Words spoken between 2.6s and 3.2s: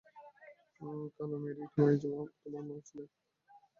মা ছিলেন।